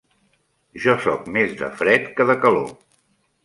[0.85, 2.69] Jo soc més de fred que de calor.